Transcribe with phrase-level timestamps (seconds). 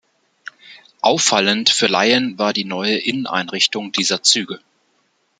[1.01, 4.59] Auffallend für Laien war die neue Inneneinrichtung dieser Züge.